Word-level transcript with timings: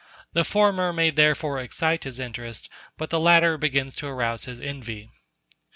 The 0.33 0.43
former 0.43 0.91
may 0.91 1.11
therefore 1.11 1.59
excite 1.59 2.05
his 2.05 2.17
interest, 2.17 2.69
but 2.97 3.11
the 3.11 3.19
latter 3.19 3.55
begins 3.55 3.95
to 3.97 4.07
arouse 4.07 4.45
his 4.45 4.59
envy. 4.59 5.11